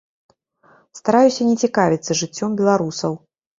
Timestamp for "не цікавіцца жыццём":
1.51-2.59